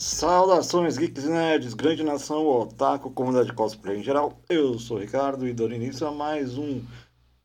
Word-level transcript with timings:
Saudações 0.00 0.96
geeks 0.96 1.24
e 1.24 1.28
nerds, 1.28 1.74
grande 1.74 2.02
nação, 2.02 2.46
otaku, 2.46 3.10
comunidade 3.10 3.52
cosplay 3.52 3.98
em 3.98 4.02
geral. 4.02 4.40
Eu 4.48 4.78
sou 4.78 4.96
o 4.96 5.00
Ricardo 5.00 5.46
e 5.46 5.52
dou 5.52 5.70
início 5.70 6.06
a 6.06 6.10
mais 6.10 6.56
um 6.56 6.82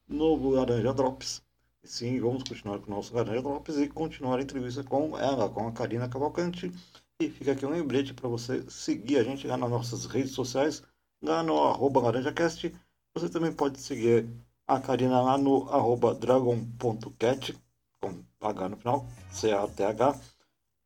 novo 0.08 0.52
Laranja 0.52 0.94
Drops. 0.94 1.42
E 1.84 1.88
sim, 1.90 2.18
vamos 2.18 2.44
continuar 2.44 2.80
com 2.80 2.90
o 2.90 2.96
nosso 2.96 3.14
Laranja 3.14 3.42
Drops 3.42 3.78
e 3.78 3.90
continuar 3.90 4.40
a 4.40 4.42
entrevista 4.42 4.86
com 4.86 5.18
ela, 5.18 5.50
com 5.50 5.68
a 5.68 5.72
Karina 5.74 6.08
Cavalcante. 6.08 6.72
E 7.20 7.30
fica 7.30 7.52
aqui 7.52 7.66
um 7.66 7.72
lembrete 7.72 8.14
para 8.14 8.30
você 8.30 8.64
seguir 8.70 9.18
a 9.18 9.24
gente 9.26 9.46
lá 9.46 9.58
nas 9.58 9.70
nossas 9.70 10.06
redes 10.06 10.32
sociais, 10.32 10.82
lá 11.22 11.44
no 11.44 11.62
arroba 11.62 12.00
laranjacast. 12.00 12.74
Você 13.16 13.28
também 13.28 13.52
pode 13.52 13.82
seguir 13.82 14.30
a 14.66 14.80
Karina 14.80 15.22
lá 15.22 15.38
no 15.38 15.70
arroba 15.70 16.16
dragon.cat, 16.16 17.54
com 18.00 18.24
H 18.40 18.70
no 18.70 18.78
final, 18.78 19.06
C-A-T-H. 19.30 20.35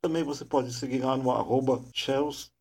Também 0.01 0.23
você 0.23 0.45
pode 0.45 0.73
seguir 0.73 0.99
lá 0.99 1.17
no 1.17 1.29
arroba 1.31 1.83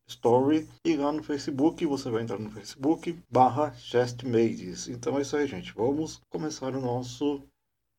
Story 0.07 0.67
e 0.83 0.97
lá 0.97 1.11
no 1.11 1.23
Facebook, 1.23 1.85
você 1.85 2.09
vai 2.09 2.23
entrar 2.23 2.39
no 2.39 2.49
Facebook 2.49 3.17
barra 3.29 3.71
Chestmades. 3.73 4.87
Então 4.87 5.17
é 5.17 5.21
isso 5.21 5.37
aí, 5.37 5.47
gente. 5.47 5.71
Vamos 5.73 6.19
começar 6.29 6.75
o 6.75 6.81
nosso 6.81 7.41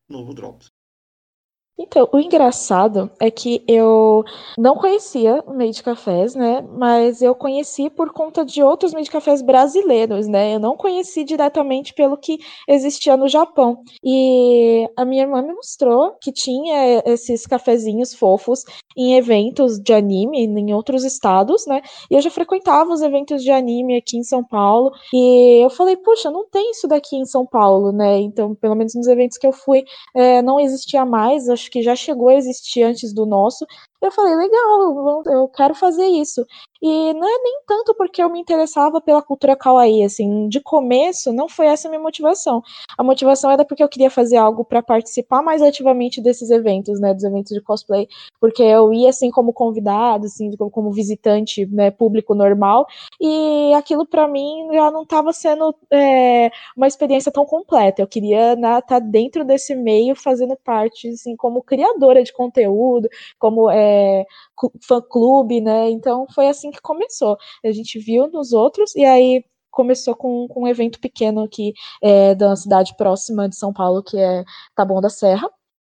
novo 0.09 0.35
Drops. 0.35 0.71
Então, 1.83 2.07
o 2.13 2.19
engraçado 2.19 3.11
é 3.19 3.31
que 3.31 3.65
eu 3.67 4.23
não 4.59 4.77
conhecia 4.77 5.43
o 5.47 5.55
meio 5.55 5.73
de 5.73 5.83
cafés, 5.83 6.35
né? 6.35 6.63
Mas 6.77 7.23
eu 7.23 7.35
conheci 7.35 7.89
por 7.89 8.13
conta 8.13 8.45
de 8.45 8.63
outros 8.63 8.93
meio 8.93 9.05
de 9.05 9.11
cafés 9.11 9.41
brasileiros, 9.41 10.29
né? 10.29 10.55
Eu 10.55 10.61
não 10.61 10.77
conheci 10.77 11.25
diretamente 11.25 11.95
pelo 11.95 12.19
que 12.19 12.39
existia 12.69 13.17
no 13.17 13.29
Japão. 13.29 13.83
E 14.05 14.87
a 14.95 15.07
minha 15.07 15.23
irmã 15.23 15.41
me 15.41 15.55
mostrou 15.55 16.13
que 16.21 16.31
tinha 16.31 17.03
esses 17.07 17.47
cafezinhos 17.47 18.13
fofos 18.13 18.63
em 18.95 19.17
eventos 19.17 19.81
de 19.81 19.95
anime 19.95 20.45
em 20.45 20.75
outros 20.75 21.03
estados, 21.03 21.67
né? 21.67 21.81
E 22.11 22.15
eu 22.15 22.21
já 22.21 22.31
frequentava 22.31 22.93
os 22.93 23.01
eventos 23.01 23.43
de 23.43 23.51
anime 23.51 23.97
aqui 23.97 24.19
em 24.19 24.23
São 24.23 24.45
Paulo. 24.45 24.93
E 25.15 25.65
eu 25.65 25.71
falei, 25.71 25.97
puxa, 25.97 26.31
não 26.31 26.47
tem 26.47 26.73
isso 26.73 26.87
daqui 26.87 27.17
em 27.17 27.25
São 27.25 27.47
Paulo, 27.47 27.91
né? 27.91 28.19
Então, 28.19 28.55
pelo 28.55 28.75
menos 28.75 28.95
nos 28.95 29.07
eventos 29.07 29.39
que 29.39 29.47
eu 29.47 29.53
fui, 29.53 29.83
é, 30.15 30.43
não 30.43 30.61
existia 30.61 31.07
mais. 31.07 31.49
Acho 31.49 31.70
que 31.71 31.83
já 31.83 31.95
chegou 31.97 32.29
a 32.29 32.35
existir 32.35 32.83
antes 32.83 33.13
do 33.15 33.25
nosso, 33.27 33.67
eu 34.03 34.11
falei, 34.11 34.35
legal, 34.35 35.23
eu 35.27 35.49
quero 35.49 35.75
fazer 35.75 36.07
isso. 36.07 36.47
E 36.83 37.13
não 37.13 37.29
é 37.29 37.43
nem 37.43 37.61
tanto 37.67 37.95
porque 37.95 38.23
eu 38.23 38.31
me 38.31 38.41
interessava 38.41 39.01
pela 39.01 39.21
cultura 39.21 39.55
kawaii, 39.55 40.03
assim, 40.03 40.49
de 40.49 40.61
começo 40.61 41.31
não 41.33 41.47
foi 41.49 41.67
essa 41.67 41.89
a 41.89 41.91
minha 41.91 42.03
motivação. 42.03 42.63
A 42.97 43.05
motivação 43.05 43.51
era 43.51 43.65
porque 43.65 43.83
eu 43.83 43.89
queria 43.89 44.11
fazer 44.11 44.39
algo 44.39 44.65
para 44.65 44.83
participar 44.83 45.43
mais 45.43 45.61
ativamente 45.61 46.23
desses 46.23 46.51
eventos, 46.51 46.99
né, 46.99 47.13
dos 47.13 47.23
eventos 47.25 47.53
de 47.53 47.61
cosplay, 47.61 48.09
porque 48.41 48.63
eu 48.63 48.93
ia 48.95 49.11
assim 49.11 49.31
como 49.31 49.53
convidado, 49.53 50.27
assim, 50.27 50.51
como 50.71 50.91
visitante, 50.91 51.67
né, 51.67 51.91
público 51.91 52.35
normal, 52.35 52.87
e 53.21 53.75
aquilo 53.75 54.07
para 54.07 54.27
mim 54.27 54.69
já 54.73 54.91
não 54.91 55.03
estava 55.03 55.33
sendo 55.33 55.75
é, 55.93 56.51
uma 56.77 56.87
experiência 56.87 57.31
tão 57.31 57.45
completa. 57.45 58.01
Eu 58.01 58.07
queria 58.07 58.55
estar 58.55 58.57
né, 58.57 58.81
tá 58.81 58.99
dentro 58.99 59.45
desse 59.45 59.75
meio, 59.75 60.15
fazendo 60.17 60.57
parte, 60.57 61.09
assim, 61.09 61.37
como 61.37 61.63
criadora 61.63 62.23
de 62.23 62.33
conteúdo, 62.33 63.09
como 63.39 63.71
é, 63.71 63.90
é, 63.91 64.25
fã-clube, 64.87 65.61
né? 65.61 65.91
Então 65.91 66.27
foi 66.35 66.49
assim 66.49 66.71
que 66.71 66.81
começou. 66.81 67.37
A 67.65 67.73
gente 67.73 67.99
viu 67.99 68.29
nos 68.31 68.53
outros 68.53 68.95
e 68.95 69.05
aí 69.05 69.45
começou 69.71 70.15
com, 70.17 70.47
com 70.49 70.65
um 70.65 70.69
evento 70.69 71.01
pequeno 71.01 71.43
aqui 71.43 71.73
é, 72.03 72.35
da 72.35 72.55
cidade 72.57 72.95
próxima 72.97 73.49
de 73.49 73.57
São 73.57 73.73
Paulo, 73.73 74.03
que 74.03 74.19
é 74.19 74.45
Taboão 74.75 75.01
da 75.01 75.09
Serra. 75.09 75.49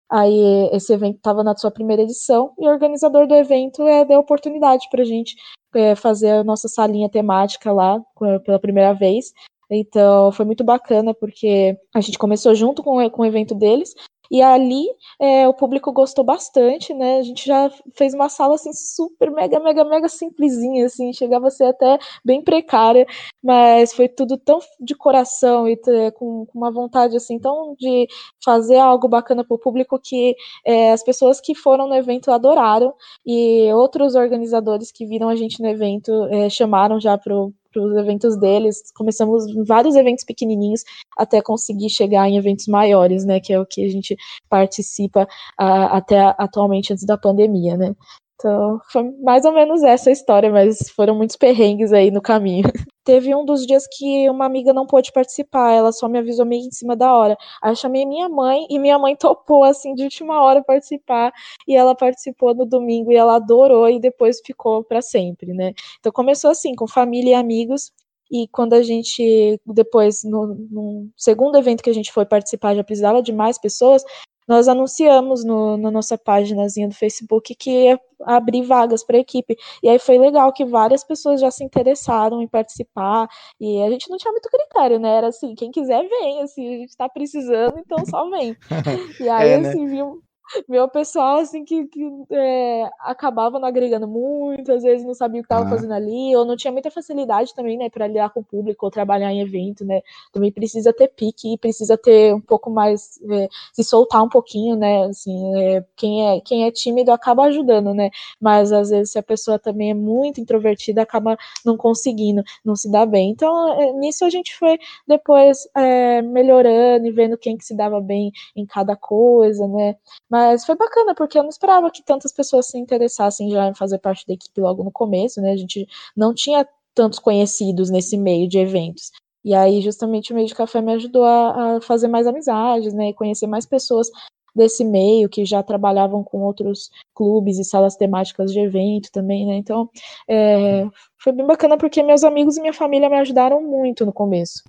Aí 0.10 0.70
esse 0.74 0.94
evento 0.94 1.18
estava 1.18 1.44
na 1.44 1.56
sua 1.56 1.72
primeira 1.72 2.02
edição 2.02 2.54
e 2.60 2.68
o 2.68 2.70
organizador 2.70 3.28
do 3.28 3.36
evento 3.36 3.88
é, 3.88 4.04
deu 4.04 4.20
oportunidade 4.20 4.88
para 4.92 5.02
a 5.02 5.06
gente 5.06 5.36
é, 5.74 5.96
fazer 5.96 6.32
a 6.32 6.44
nossa 6.44 6.68
salinha 6.68 7.10
temática 7.10 7.72
lá 7.72 8.00
pela 8.44 8.60
primeira 8.60 8.94
vez. 8.94 9.32
Então 9.70 10.32
foi 10.34 10.46
muito 10.46 10.66
bacana 10.66 11.14
porque 11.14 11.78
a 11.96 12.02
gente 12.02 12.18
começou 12.18 12.54
junto 12.54 12.84
com, 12.84 13.10
com 13.10 13.22
o 13.22 13.26
evento 13.26 13.56
deles, 13.56 13.96
e 14.32 14.42
ali 14.42 14.86
é, 15.20 15.48
o 15.48 15.54
público 15.54 15.92
gostou 15.92 16.24
bastante, 16.24 16.94
né? 16.94 17.18
A 17.20 17.22
gente 17.22 17.46
já 17.46 17.70
fez 17.94 18.14
uma 18.14 18.30
sala 18.30 18.56
assim 18.56 18.72
super 18.74 19.30
mega 19.30 19.60
mega 19.60 19.84
mega 19.84 20.08
simplesinha, 20.10 20.86
assim, 20.86 21.12
chegava 21.14 21.48
a 21.48 21.52
ser 21.52 21.66
até 21.66 22.00
bem 22.24 22.42
precária, 22.42 23.06
mas 23.44 23.94
foi 23.94 24.08
tudo 24.08 24.38
tão 24.38 24.60
de 24.80 24.96
coração 24.96 25.68
e 25.68 25.76
com, 26.16 26.46
com 26.46 26.58
uma 26.58 26.72
vontade 26.72 27.16
assim 27.18 27.38
tão 27.38 27.76
de 27.78 28.08
fazer 28.44 28.78
algo 28.78 29.08
bacana 29.08 29.44
para 29.44 29.56
o 29.56 29.60
público 29.60 30.00
que 30.00 30.36
é, 30.66 30.92
as 30.92 31.04
pessoas 31.04 31.42
que 31.42 31.54
foram 31.54 31.88
no 31.88 31.96
evento 31.96 32.32
adoraram 32.32 32.94
e 33.26 33.72
outros 33.74 34.16
organizadores 34.16 34.92
que 34.92 35.06
viram 35.06 35.30
a 35.30 35.36
gente 35.36 35.62
no 35.62 35.68
evento 35.68 36.12
é, 36.26 36.50
chamaram 36.50 37.00
já 37.00 37.18
para 37.18 37.34
para 37.72 37.82
os 37.82 37.96
eventos 37.96 38.38
deles. 38.38 38.92
Começamos 38.96 39.46
vários 39.66 39.96
eventos 39.96 40.24
pequenininhos 40.24 40.84
até 41.18 41.42
conseguir 41.42 41.90
chegar 41.90 42.28
em 42.28 42.38
eventos 42.38 42.68
maiores, 42.68 43.26
né? 43.26 43.40
Que 43.40 43.54
é 43.54 43.60
o 43.60 43.66
que 43.66 43.86
a 43.86 43.90
gente 43.90 44.16
participa 44.50 45.28
a, 45.58 45.98
até 45.98 46.20
atualmente 46.38 46.94
antes 46.94 47.06
da 47.06 47.18
pandemia, 47.18 47.78
né? 47.78 47.96
Então, 48.36 48.80
foi 48.92 49.04
mais 49.24 49.46
ou 49.46 49.54
menos 49.54 49.84
essa 49.84 50.10
a 50.10 50.14
história, 50.14 50.52
mas 50.52 50.90
foram 50.96 51.16
muitos 51.16 51.36
perrengues 51.36 51.94
aí 51.94 52.10
no 52.10 52.22
caminho. 52.22 52.64
Teve 53.04 53.34
um 53.34 53.44
dos 53.44 53.66
dias 53.66 53.88
que 53.88 54.30
uma 54.30 54.46
amiga 54.46 54.72
não 54.74 54.86
pôde 54.86 55.12
participar, 55.12 55.72
ela 55.72 55.92
só 55.92 56.08
me 56.08 56.20
avisou 56.20 56.46
meio 56.46 56.68
em 56.68 56.72
cima 56.72 56.96
da 56.96 57.14
hora. 57.14 57.36
Aí 57.62 57.72
eu 57.72 57.76
chamei 57.76 58.06
minha 58.06 58.30
mãe 58.30 58.66
e 58.70 58.78
minha 58.78 59.00
mãe 59.00 59.16
topou, 59.18 59.64
assim, 59.64 59.96
de 59.96 60.04
última 60.04 60.42
hora 60.42 60.64
participar. 60.64 61.32
E 61.68 61.76
ela 61.76 61.96
participou 61.96 62.54
no 62.54 62.66
domingo 62.66 63.12
e 63.12 63.16
ela 63.16 63.36
adorou 63.36 63.90
e 63.90 64.00
depois 64.00 64.40
ficou 64.46 64.84
para 64.84 65.02
sempre, 65.02 65.54
né? 65.54 65.74
Então 66.00 66.12
começou 66.12 66.52
assim, 66.52 66.76
com 66.76 66.88
família 66.88 67.32
e 67.32 67.34
amigos. 67.34 67.92
E 68.32 68.48
quando 68.48 68.74
a 68.74 68.82
gente, 68.82 69.60
depois, 69.66 70.24
no, 70.24 70.48
no, 70.48 71.10
segundo 71.18 71.58
evento 71.58 71.84
que 71.84 71.90
a 71.90 71.94
gente 71.94 72.14
foi 72.14 72.26
participar, 72.26 72.76
já 72.76 72.84
precisava 72.84 73.22
de 73.22 73.34
mais 73.34 73.58
pessoas, 73.58 74.04
nós 74.48 74.68
anunciamos 74.68 75.44
no, 75.44 75.78
na 75.78 75.92
nossa 75.92 76.18
páginazinha 76.18 76.88
do 76.88 76.96
Facebook 76.96 77.56
que 77.56 77.70
ia 77.70 78.00
abrir 78.24 78.64
vagas 78.64 79.04
para 79.04 79.18
a 79.18 79.20
equipe. 79.20 79.56
E 79.82 79.90
aí 79.90 80.00
foi 80.00 80.18
legal 80.18 80.52
que 80.54 80.66
várias 80.66 81.04
pessoas 81.04 81.42
já 81.42 81.50
se 81.50 81.64
interessaram 81.64 82.42
em 82.42 82.48
participar. 82.48 83.28
E 83.60 83.82
a 83.82 83.90
gente 83.90 84.10
não 84.10 84.18
tinha 84.18 84.32
muito 84.32 84.50
critério, 84.50 85.00
né? 85.00 85.18
Era 85.18 85.28
assim, 85.28 85.56
quem 85.56 85.72
quiser 85.72 86.08
vem, 86.08 86.42
assim, 86.42 86.68
a 86.68 86.78
gente 86.78 86.90
está 86.90 87.10
precisando, 87.10 87.80
então 87.80 88.06
só 88.06 88.30
vem. 88.30 88.56
E 89.20 89.30
aí, 89.30 89.52
é, 89.52 89.58
né? 89.58 89.70
assim, 89.70 89.88
viu, 89.88 90.22
meu 90.68 90.88
pessoal, 90.90 91.38
assim, 91.38 91.64
que, 91.64 91.88
que 91.88 92.02
é, 92.32 92.90
acabava 93.00 93.60
não 93.60 93.68
agregando 93.68 94.08
muito, 94.08 94.72
às 94.72 94.84
vezes 94.84 95.06
não 95.06 95.14
sabia 95.14 95.40
o 95.40 95.44
que 95.44 95.46
estava 95.46 95.66
ah. 95.66 95.70
fazendo 95.70 95.94
ali, 95.94 96.36
ou 96.36 96.46
não 96.46 96.56
tinha 96.56 96.72
muita 96.72 96.92
facilidade 96.92 97.54
também, 97.56 97.78
né, 97.78 97.90
para 97.90 98.08
lidar 98.08 98.30
com 98.32 98.42
o 98.42 98.44
público, 98.44 98.86
ou 98.86 98.92
trabalhar 98.92 99.32
em 99.32 99.42
evento, 99.42 99.86
né, 99.86 100.02
também 100.32 100.52
precisa 100.52 100.94
ter 100.94 101.08
pique, 101.10 101.58
precisa 101.58 101.98
ter 101.98 102.34
um 102.34 102.42
pouco 102.42 102.70
mais, 102.70 103.20
é, 103.30 103.48
se 103.74 103.84
soltar 103.84 104.24
um 104.24 104.30
pouquinho, 104.30 104.76
né, 104.76 105.06
assim, 105.06 105.56
é, 105.58 105.86
quem, 105.96 106.28
é, 106.28 106.42
quem 106.42 106.66
é 106.66 106.72
tímido 106.72 107.12
acaba 107.12 107.44
ajudando, 107.44 107.94
né, 107.94 108.10
mas 108.40 108.72
às 108.72 108.90
vezes 108.90 109.12
se 109.12 109.20
a 109.20 109.24
pessoa 109.24 109.58
também 109.58 109.92
é 109.92 109.94
muito 109.94 110.42
introvertida, 110.42 111.02
acaba 111.02 111.38
não 111.66 111.78
conseguindo, 111.78 112.44
não 112.64 112.76
se 112.76 112.92
dá 112.92 113.06
bem, 113.06 113.30
então 113.32 113.82
é, 113.82 113.94
nisso 113.94 114.26
a 114.26 114.30
gente 114.30 114.56
foi 114.58 114.78
depois 115.08 115.68
é, 115.76 116.22
melhorando 116.22 117.08
e 117.08 117.12
vendo 117.12 117.38
quem 117.38 117.58
que 117.58 117.66
se 117.66 117.76
dava 117.76 118.02
bem 118.02 118.32
em 118.56 118.66
cada 118.66 118.96
coisa, 118.96 119.68
né, 119.68 119.96
mas 120.30 120.41
mas 120.42 120.66
foi 120.66 120.76
bacana, 120.76 121.14
porque 121.14 121.38
eu 121.38 121.44
não 121.44 121.50
esperava 121.50 121.92
que 121.92 122.04
tantas 122.04 122.32
pessoas 122.32 122.68
se 122.68 122.78
interessassem 122.78 123.52
já 123.52 123.68
em 123.68 123.76
fazer 123.76 124.00
parte 124.00 124.26
da 124.26 124.34
equipe 124.34 124.60
logo 124.60 124.84
no 124.84 124.92
começo, 124.92 125.40
né? 125.40 125.52
A 125.52 125.58
gente 125.58 125.88
não 126.18 126.34
tinha 126.34 126.68
tantos 126.96 127.20
conhecidos 127.20 127.92
nesse 127.92 128.18
meio 128.18 128.48
de 128.50 128.58
eventos. 128.58 129.12
E 129.46 129.54
aí, 129.54 129.82
justamente, 129.82 130.32
o 130.32 130.36
meio 130.36 130.48
de 130.48 130.56
café 130.56 130.82
me 130.82 130.94
ajudou 130.94 131.24
a, 131.24 131.78
a 131.78 131.82
fazer 131.82 132.08
mais 132.08 132.26
amizades, 132.28 132.94
né? 132.94 133.10
E 133.10 133.14
conhecer 133.14 133.48
mais 133.48 133.66
pessoas 133.66 134.10
desse 134.56 134.84
meio 134.84 135.30
que 135.30 135.46
já 135.46 135.64
trabalhavam 135.64 136.24
com 136.24 136.40
outros 136.40 136.90
clubes 137.14 137.58
e 137.58 137.64
salas 137.64 137.96
temáticas 137.96 138.52
de 138.52 138.60
evento 138.60 139.12
também, 139.12 139.46
né? 139.46 139.56
Então, 139.56 139.90
é, 140.28 140.86
foi 141.18 141.32
bem 141.32 141.46
bacana 141.46 141.78
porque 141.78 142.04
meus 142.04 142.24
amigos 142.24 142.58
e 142.58 142.62
minha 142.62 142.74
família 142.74 143.10
me 143.10 143.18
ajudaram 143.18 143.62
muito 143.62 144.06
no 144.06 144.12
começo. 144.12 144.60